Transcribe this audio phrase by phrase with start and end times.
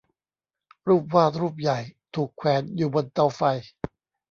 [0.87, 1.79] รูปวาดรูปใหญ่
[2.15, 3.41] ถูกแขวนอยู่บนเตาไฟ